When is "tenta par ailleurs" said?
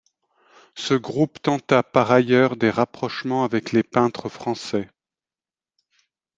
1.43-2.55